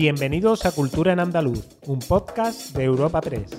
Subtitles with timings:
[0.00, 3.50] Bienvenidos a Cultura en Andaluz, un podcast de Europa Press.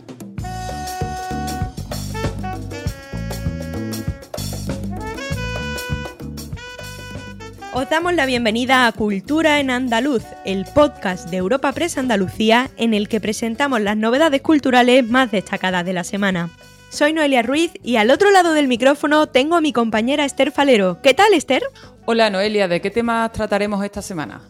[7.76, 12.96] Os damos la bienvenida a Cultura en Andaluz, el podcast de Europa Press Andalucía en
[12.96, 16.50] el que presentamos las novedades culturales más destacadas de la semana.
[16.90, 21.04] Soy Noelia Ruiz y al otro lado del micrófono tengo a mi compañera Esther Falero.
[21.04, 21.62] ¿Qué tal, Esther?
[22.06, 24.42] Hola Noelia, ¿de qué temas trataremos esta semana?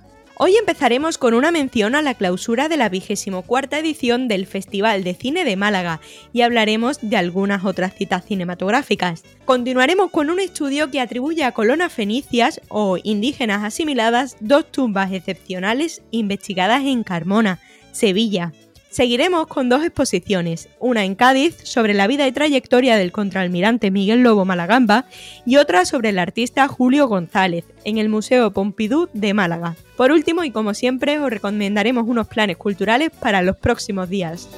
[0.44, 5.04] Hoy empezaremos con una mención a la clausura de la vigésimo cuarta edición del Festival
[5.04, 6.02] de Cine de Málaga
[6.34, 9.24] y hablaremos de algunas otras citas cinematográficas.
[9.46, 16.02] Continuaremos con un estudio que atribuye a colonas fenicias o indígenas asimiladas dos tumbas excepcionales
[16.10, 17.60] investigadas en Carmona,
[17.92, 18.52] Sevilla.
[18.92, 24.22] Seguiremos con dos exposiciones, una en Cádiz sobre la vida y trayectoria del contraalmirante Miguel
[24.22, 25.06] Lobo Malagamba
[25.46, 29.78] y otra sobre el artista Julio González en el Museo Pompidou de Málaga.
[29.96, 34.50] Por último y como siempre os recomendaremos unos planes culturales para los próximos días.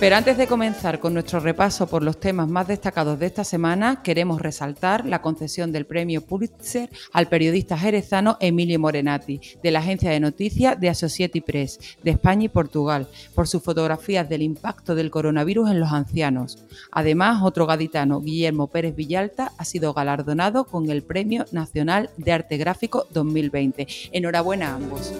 [0.00, 4.00] Pero antes de comenzar con nuestro repaso por los temas más destacados de esta semana,
[4.04, 10.12] queremos resaltar la concesión del premio Pulitzer al periodista jerezano Emilio Morenati, de la agencia
[10.12, 15.10] de noticias de Associated Press, de España y Portugal, por sus fotografías del impacto del
[15.10, 16.64] coronavirus en los ancianos.
[16.92, 22.56] Además, otro gaditano, Guillermo Pérez Villalta, ha sido galardonado con el Premio Nacional de Arte
[22.56, 23.88] Gráfico 2020.
[24.12, 25.12] Enhorabuena a ambos.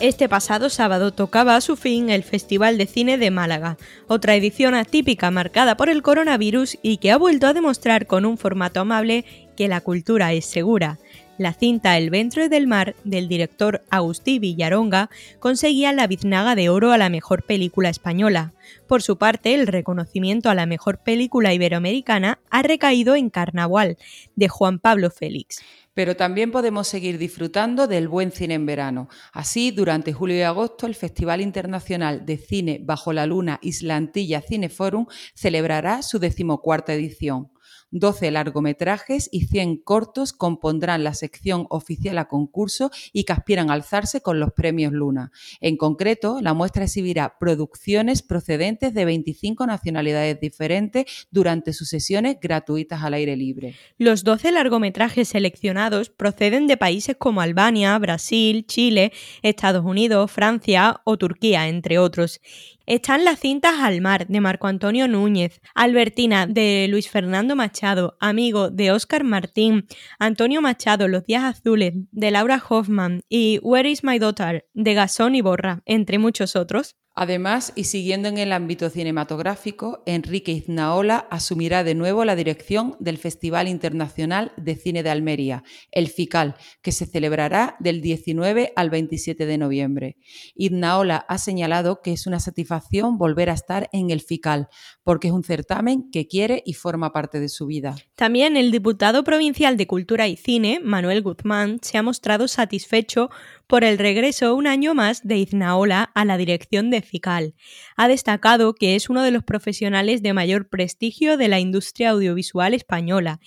[0.00, 4.74] Este pasado sábado tocaba a su fin el Festival de Cine de Málaga, otra edición
[4.74, 9.26] atípica marcada por el coronavirus y que ha vuelto a demostrar con un formato amable
[9.58, 10.98] que la cultura es segura.
[11.36, 16.92] La cinta El ventre del mar del director Agustí Villaronga conseguía la biznaga de oro
[16.92, 18.54] a la mejor película española.
[18.86, 23.98] Por su parte, el reconocimiento a la mejor película iberoamericana ha recaído en Carnaval,
[24.34, 25.62] de Juan Pablo Félix
[25.94, 29.08] pero también podemos seguir disfrutando del buen cine en verano.
[29.32, 35.06] Así, durante julio y agosto, el Festival Internacional de Cine Bajo la Luna Islantilla Cineforum
[35.34, 37.50] celebrará su decimocuarta edición.
[37.90, 43.74] 12 largometrajes y 100 cortos compondrán la sección oficial a concurso y que aspiran a
[43.74, 45.32] alzarse con los premios Luna.
[45.60, 53.02] En concreto, la muestra exhibirá producciones procedentes de 25 nacionalidades diferentes durante sus sesiones gratuitas
[53.02, 53.74] al aire libre.
[53.98, 59.12] Los 12 largometrajes seleccionados proceden de países como Albania, Brasil, Chile,
[59.42, 62.40] Estados Unidos, Francia o Turquía, entre otros,
[62.86, 68.70] están las cintas Al mar de Marco Antonio Núñez, Albertina de Luis Fernando Machado, Amigo
[68.70, 69.86] de Óscar Martín,
[70.18, 75.34] Antonio Machado, Los días azules de Laura Hoffman y Where is my daughter de Gasón
[75.34, 76.96] y Borra, entre muchos otros.
[77.22, 83.18] Además, y siguiendo en el ámbito cinematográfico, Enrique Iznaola asumirá de nuevo la dirección del
[83.18, 89.44] Festival Internacional de Cine de Almería, el FICAL, que se celebrará del 19 al 27
[89.44, 90.16] de noviembre.
[90.54, 94.68] Iznaola ha señalado que es una satisfacción volver a estar en el FICAL,
[95.02, 97.96] porque es un certamen que quiere y forma parte de su vida.
[98.14, 103.28] También el diputado provincial de Cultura y Cine, Manuel Guzmán, se ha mostrado satisfecho
[103.70, 107.54] por el regreso un año más de Iznaola a la dirección de FICAL.
[107.96, 112.74] Ha destacado que es uno de los profesionales de mayor prestigio de la industria audiovisual
[112.74, 113.38] española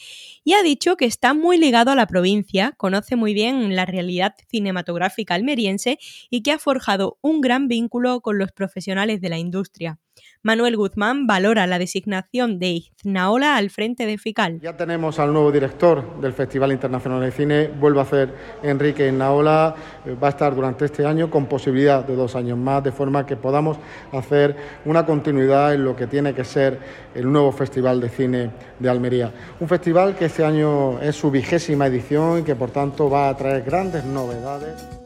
[0.45, 4.33] y ha dicho que está muy ligado a la provincia, conoce muy bien la realidad
[4.49, 9.99] cinematográfica almeriense y que ha forjado un gran vínculo con los profesionales de la industria.
[10.45, 14.59] Manuel Guzmán valora la designación de Iznaola al frente de FICAL.
[14.59, 19.73] Ya tenemos al nuevo director del Festival Internacional de Cine, vuelve a ser Enrique Iznaola,
[20.21, 23.35] va a estar durante este año con posibilidad de dos años más, de forma que
[23.35, 23.77] podamos
[24.11, 26.79] hacer una continuidad en lo que tiene que ser
[27.13, 29.31] el nuevo Festival de Cine de Almería.
[29.59, 33.37] Un festival que este año es su vigésima edición y que por tanto va a
[33.37, 35.02] traer grandes novedades.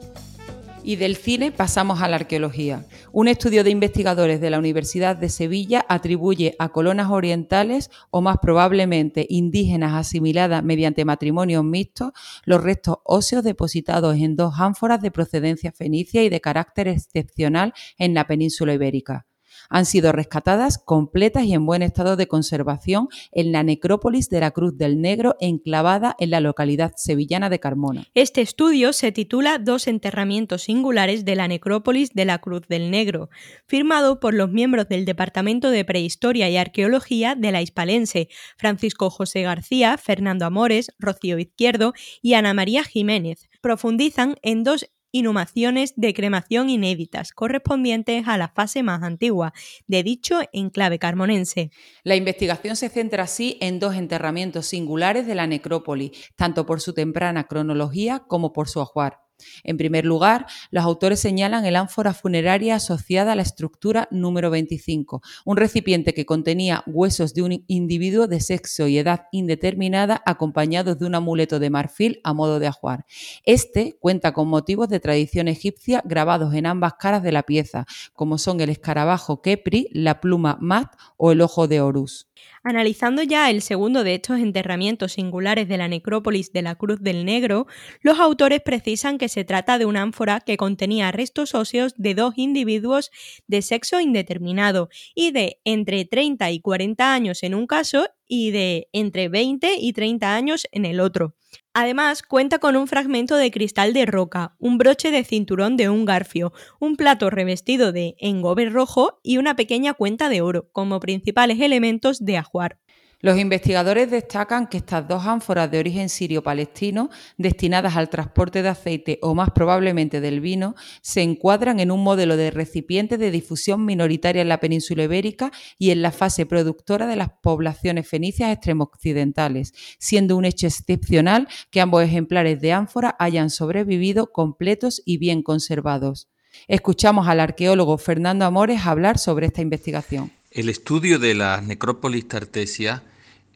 [0.88, 2.86] Y del cine pasamos a la arqueología.
[3.12, 8.38] Un estudio de investigadores de la Universidad de Sevilla atribuye a colonas orientales, o más
[8.42, 12.14] probablemente indígenas asimiladas mediante matrimonios mixtos,
[12.46, 18.14] los restos óseos depositados en dos ánforas de procedencia fenicia y de carácter excepcional en
[18.14, 19.28] la península ibérica
[19.70, 24.52] han sido rescatadas completas y en buen estado de conservación en la necrópolis de la
[24.52, 28.08] Cruz del Negro, enclavada en la localidad sevillana de Carmona.
[28.14, 33.30] Este estudio se titula Dos enterramientos singulares de la necrópolis de la Cruz del Negro,
[33.68, 39.42] firmado por los miembros del Departamento de Prehistoria y Arqueología de la Hispalense, Francisco José
[39.44, 43.50] García, Fernando Amores, Rocío Izquierdo y Ana María Jiménez.
[43.62, 49.54] Profundizan en dos inhumaciones de cremación inéditas correspondientes a la fase más antigua,
[49.88, 51.72] de dicho enclave carmonense.
[52.04, 56.94] La investigación se centra así en dos enterramientos singulares de la necrópolis, tanto por su
[56.94, 59.27] temprana cronología como por su ajuar.
[59.64, 65.22] En primer lugar, los autores señalan el ánfora funeraria asociada a la estructura número 25,
[65.46, 71.06] un recipiente que contenía huesos de un individuo de sexo y edad indeterminada acompañados de
[71.06, 73.06] un amuleto de marfil a modo de ajuar.
[73.44, 78.38] Este cuenta con motivos de tradición egipcia grabados en ambas caras de la pieza, como
[78.38, 82.27] son el escarabajo Kepri, la pluma Mat o el ojo de Horus.
[82.64, 87.24] Analizando ya el segundo de estos enterramientos singulares de la necrópolis de la Cruz del
[87.24, 87.68] Negro,
[88.02, 92.34] los autores precisan que se trata de una ánfora que contenía restos óseos de dos
[92.38, 93.12] individuos
[93.48, 98.90] de sexo indeterminado y de entre 30 y 40 años en un caso y de
[98.92, 101.37] entre 20 y 30 años en el otro.
[101.80, 106.06] Además, cuenta con un fragmento de cristal de roca, un broche de cinturón de un
[106.06, 111.62] garfio, un plato revestido de engobe rojo y una pequeña cuenta de oro, como principales
[111.62, 112.80] elementos de ajuar.
[113.20, 119.18] Los investigadores destacan que estas dos ánforas de origen sirio-palestino, destinadas al transporte de aceite
[119.24, 124.44] o más probablemente del vino, se encuadran en un modelo de recipiente de difusión minoritaria
[124.44, 130.38] en la península ibérica y en la fase productora de las poblaciones fenicias extremooccidentales, siendo
[130.38, 136.30] un hecho excepcional que ambos ejemplares de ánfora hayan sobrevivido completos y bien conservados.
[136.68, 140.37] Escuchamos al arqueólogo Fernando Amores hablar sobre esta investigación.
[140.58, 143.04] El estudio de las necrópolis tartesias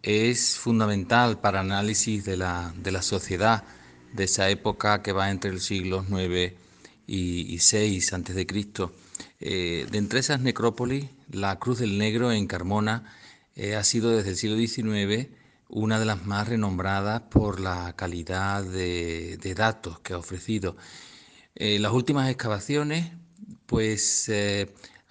[0.03, 3.63] es fundamental para análisis de la, de la sociedad
[4.13, 6.55] de esa época que va entre los siglos 9
[7.07, 8.93] y, 6 antes de Cristo.
[9.39, 13.11] Eh, de entre esas necrópolis, la Cruz del Negro en Carmona
[13.55, 15.29] eh, ha sido desde el siglo XIX
[15.69, 20.77] una de las más renombradas por la calidad de, datos que ha ofrecido.
[21.55, 23.11] Eh, las últimas excavaciones,
[23.65, 24.29] pues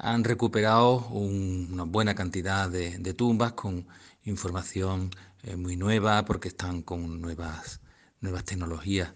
[0.02, 3.87] han recuperado una buena cantidad de, tumbas con
[4.25, 5.11] información
[5.43, 7.81] eh, muy nueva porque están con nuevas,
[8.20, 9.12] nuevas tecnologías.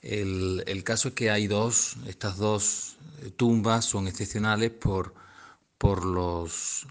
[0.00, 5.14] El, caso es que hay dos, estas dos eh, tumbas son excepcionales por,
[5.78, 6.86] por los,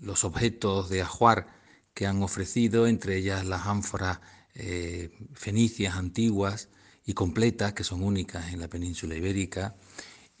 [0.00, 1.46] los objetos de ajuar
[1.94, 4.20] que han ofrecido, entre ellas las ánforas
[4.54, 6.68] eh, fenicias antiguas
[7.04, 9.74] y completas, que son únicas en la península ibérica,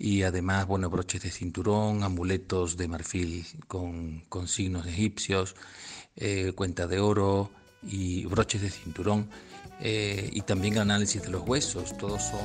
[0.02, 5.54] y además, bueno, broches de cinturón, amuletos de marfil con, signos egipcios,
[6.16, 7.52] eh, cuenta de oro
[7.84, 9.28] y broches de cinturón
[9.78, 12.40] eh, y también análisis de los huesos, todos son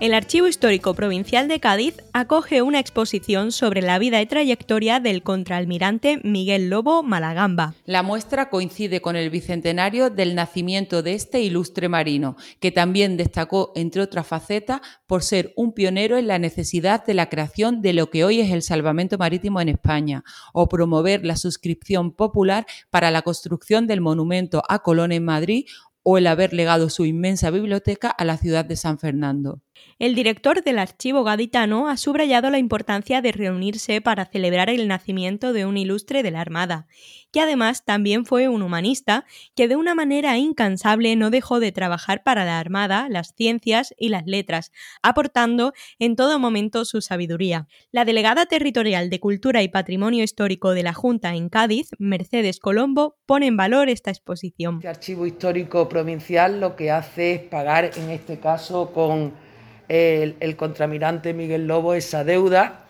[0.00, 5.22] el Archivo Histórico Provincial de Cádiz acoge una exposición sobre la vida y trayectoria del
[5.22, 7.74] contraalmirante Miguel Lobo Malagamba.
[7.84, 13.72] La muestra coincide con el bicentenario del nacimiento de este ilustre marino, que también destacó,
[13.74, 18.08] entre otras facetas, por ser un pionero en la necesidad de la creación de lo
[18.08, 20.24] que hoy es el salvamento marítimo en España,
[20.54, 25.66] o promover la suscripción popular para la construcción del monumento a Colón en Madrid
[26.02, 29.60] o el haber legado su inmensa biblioteca a la ciudad de San Fernando.
[30.00, 35.52] El director del Archivo Gaditano ha subrayado la importancia de reunirse para celebrar el nacimiento
[35.52, 36.86] de un ilustre de la Armada,
[37.32, 42.22] que además también fue un humanista que de una manera incansable no dejó de trabajar
[42.22, 44.72] para la Armada, las ciencias y las letras,
[45.02, 47.68] aportando en todo momento su sabiduría.
[47.92, 53.18] La delegada territorial de Cultura y Patrimonio Histórico de la Junta en Cádiz, Mercedes Colombo,
[53.26, 54.80] pone en valor esta exposición.
[54.82, 59.49] El Archivo Histórico Provincial lo que hace es pagar, en este caso, con
[59.90, 62.84] el, contramirante Miguel Lobo esa deuda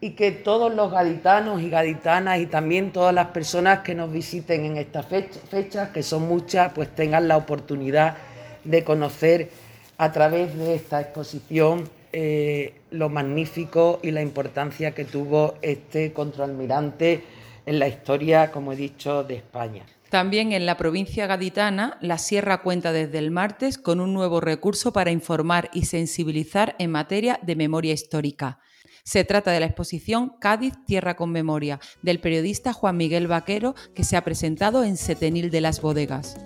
[0.00, 4.64] y que todos los gaditanos y gaditanas y también todas las personas que nos visiten
[4.64, 8.16] en estas fechas, que son muchas, pues tengan la oportunidad
[8.62, 9.50] de conocer
[9.98, 17.24] a través de esta exposición eh, lo magnífico y la importancia que tuvo este contraalmirante
[17.66, 19.84] en la historia, como he dicho, de España.
[20.10, 24.92] También en la provincia gaditana, la Sierra cuenta desde el martes con un nuevo recurso
[24.92, 28.60] para informar y sensibilizar en materia de memoria histórica.
[29.02, 34.04] Se trata de la exposición Cádiz Tierra con Memoria, del periodista Juan Miguel Vaquero, que
[34.04, 36.36] se ha presentado en Setenil de las Bodegas.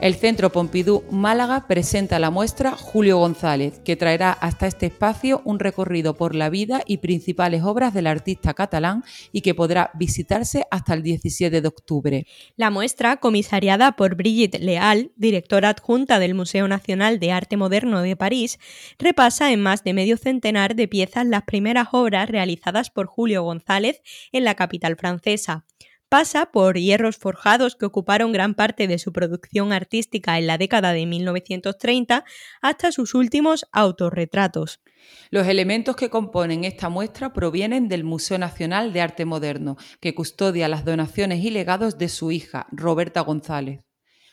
[0.00, 5.58] El Centro Pompidou Málaga presenta la muestra Julio González, que traerá hasta este espacio un
[5.58, 9.02] recorrido por la vida y principales obras del artista catalán
[9.32, 12.26] y que podrá visitarse hasta el 17 de octubre.
[12.54, 18.14] La muestra, comisariada por Brigitte Leal, directora adjunta del Museo Nacional de Arte Moderno de
[18.14, 18.60] París,
[19.00, 24.00] repasa en más de medio centenar de piezas las primeras obras realizadas por Julio González
[24.30, 25.64] en la capital francesa
[26.08, 30.94] Pasa por hierros forjados que ocuparon gran parte de su producción artística en la década
[30.94, 32.24] de 1930
[32.62, 34.80] hasta sus últimos autorretratos.
[35.30, 40.68] Los elementos que componen esta muestra provienen del Museo Nacional de Arte Moderno, que custodia
[40.68, 43.80] las donaciones y legados de su hija, Roberta González.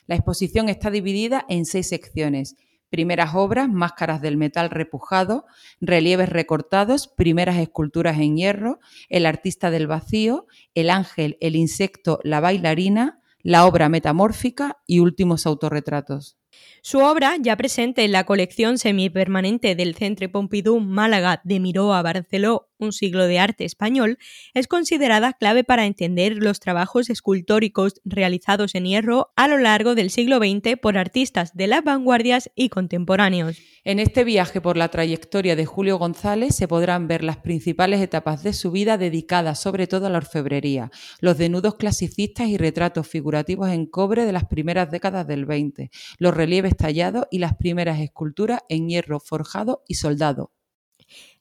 [0.07, 2.55] La exposición está dividida en seis secciones.
[2.89, 5.45] Primeras obras, máscaras del metal repujado,
[5.81, 12.39] relieves recortados, primeras esculturas en hierro, el artista del vacío, el ángel, el insecto, la
[12.39, 16.37] bailarina, la obra metamórfica y últimos autorretratos.
[16.81, 22.01] Su obra, ya presente en la colección semipermanente del Centre Pompidou Málaga de Miró a
[22.01, 24.17] Barceló, un siglo de arte español,
[24.53, 30.09] es considerada clave para entender los trabajos escultóricos realizados en hierro a lo largo del
[30.09, 33.57] siglo XX por artistas de las vanguardias y contemporáneos.
[33.83, 38.41] En este viaje por la trayectoria de Julio González se podrán ver las principales etapas
[38.41, 43.69] de su vida dedicadas sobre todo a la orfebrería, los denudos clasicistas y retratos figurativos
[43.69, 48.61] en cobre de las primeras décadas del XX, los relieves tallados y las primeras esculturas
[48.69, 50.51] en hierro forjado y soldado.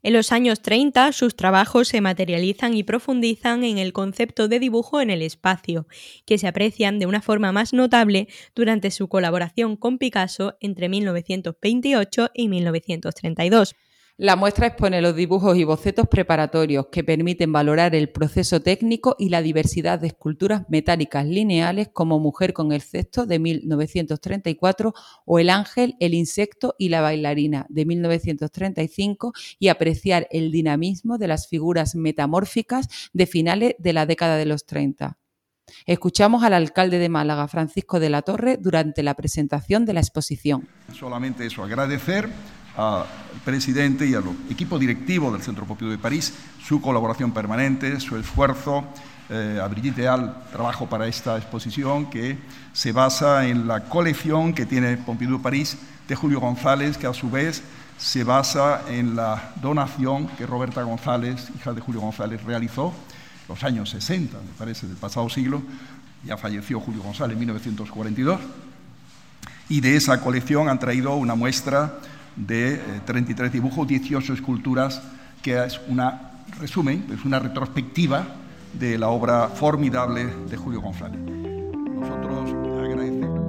[0.05, 5.01] En los años 30, sus trabajos se materializan y profundizan en el concepto de dibujo
[5.01, 5.87] en el espacio,
[6.27, 12.33] que se aprecian de una forma más notable durante su colaboración con Picasso entre 1928
[12.35, 13.75] y 1932.
[14.17, 19.29] La muestra expone los dibujos y bocetos preparatorios que permiten valorar el proceso técnico y
[19.29, 24.95] la diversidad de esculturas metálicas lineales como Mujer con el cesto de 1934
[25.25, 31.27] o El ángel, el insecto y la bailarina de 1935 y apreciar el dinamismo de
[31.27, 35.19] las figuras metamórficas de finales de la década de los 30.
[35.87, 40.69] Escuchamos al alcalde de Málaga, Francisco de la Torre, durante la presentación de la exposición.
[40.93, 42.29] Solamente eso, agradecer
[42.77, 43.05] al
[43.45, 48.85] presidente y al equipo directivo del Centro Pompidou de París su colaboración permanente, su esfuerzo,
[49.31, 52.39] eh, a Brigitte Al, trabajo para esta exposición que
[52.73, 55.79] se basa en la colección que tiene Pompidou París
[56.09, 57.63] de Julio González, que a su vez
[57.97, 63.65] se basa en la donación que Roberta González, hija de Julio González, realizó en los
[63.65, 65.63] años 60, me parece, del pasado siglo.
[66.25, 68.41] Ya falleció Julio González en 1942.
[69.69, 71.99] Y de esa colección han traído una muestra
[72.37, 75.03] de 33 eh, dibujos, 18 esculturas,
[75.43, 78.27] que es una resumen, es una retrospectiva
[78.73, 81.21] de la obra formidable de Julio González.
[81.21, 83.41] Nosotros agradecemos.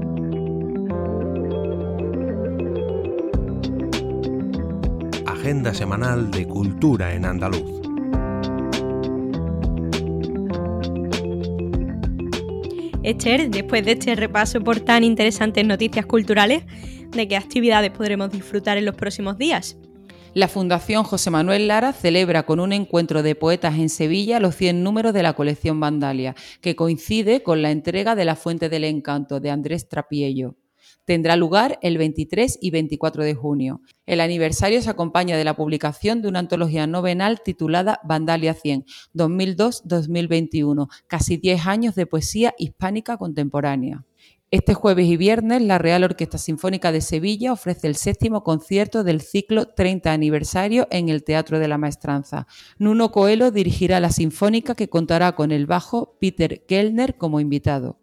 [5.28, 7.85] Agenda semanal de Cultura en Andaluz.
[13.06, 16.64] Esther, después de este repaso por tan interesantes noticias culturales,
[17.12, 19.78] ¿de qué actividades podremos disfrutar en los próximos días?
[20.34, 24.84] La Fundación José Manuel Lara celebra con un encuentro de poetas en Sevilla los 100
[24.84, 29.40] números de la colección Vandalia, que coincide con la entrega de La Fuente del Encanto
[29.40, 30.56] de Andrés Trapiello
[31.06, 33.82] tendrá lugar el 23 y 24 de junio.
[34.06, 40.90] El aniversario se acompaña de la publicación de una antología novenal titulada Vandalia 100, 2002-2021,
[41.08, 44.04] casi 10 años de poesía hispánica contemporánea.
[44.52, 49.22] Este jueves y viernes, la Real Orquesta Sinfónica de Sevilla ofrece el séptimo concierto del
[49.22, 52.48] ciclo 30 aniversario en el Teatro de la Maestranza.
[52.78, 57.98] Nuno Coelho dirigirá la sinfónica que contará con el bajo Peter Kellner como invitado.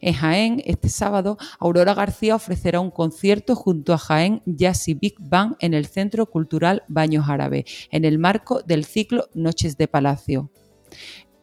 [0.00, 5.56] En Jaén, este sábado, Aurora García ofrecerá un concierto junto a Jaén Jazzy Big Bang
[5.60, 10.50] en el Centro Cultural Baños Árabe, en el marco del ciclo Noches de Palacio.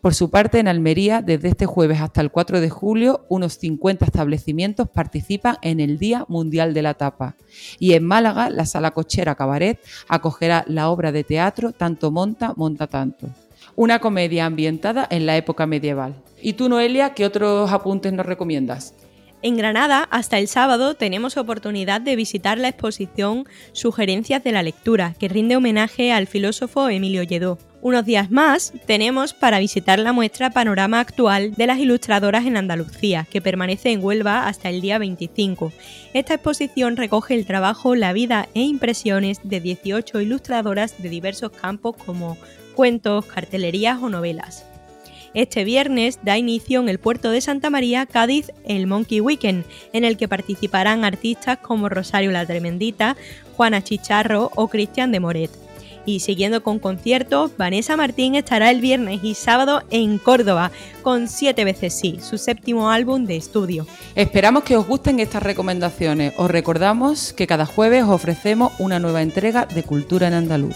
[0.01, 4.05] Por su parte, en Almería, desde este jueves hasta el 4 de julio, unos 50
[4.05, 7.35] establecimientos participan en el Día Mundial de la Tapa.
[7.79, 12.87] Y en Málaga, la Sala Cochera Cabaret acogerá la obra de teatro Tanto Monta, Monta
[12.87, 13.27] Tanto
[13.77, 16.15] una comedia ambientada en la época medieval.
[16.41, 18.95] ¿Y tú, Noelia, qué otros apuntes nos recomiendas?
[19.43, 25.13] En Granada, hasta el sábado, tenemos oportunidad de visitar la exposición Sugerencias de la Lectura,
[25.19, 27.59] que rinde homenaje al filósofo Emilio Lledó.
[27.79, 33.27] Unos días más tenemos para visitar la muestra Panorama Actual de las Ilustradoras en Andalucía,
[33.29, 35.71] que permanece en Huelva hasta el día 25.
[36.15, 41.95] Esta exposición recoge el trabajo, la vida e impresiones de 18 ilustradoras de diversos campos
[42.03, 42.37] como
[42.77, 44.63] cuentos, cartelerías o novelas.
[45.33, 50.03] Este viernes da inicio en el puerto de Santa María, Cádiz, el Monkey Weekend, en
[50.03, 53.17] el que participarán artistas como Rosario la Tremendita,
[53.55, 55.49] Juana Chicharro o Cristian de Moret.
[56.05, 60.69] Y siguiendo con conciertos, Vanessa Martín estará el viernes y sábado en Córdoba
[61.01, 63.87] con Siete veces sí, su séptimo álbum de estudio.
[64.13, 66.33] Esperamos que os gusten estas recomendaciones.
[66.37, 70.75] Os recordamos que cada jueves ofrecemos una nueva entrega de Cultura en Andaluz.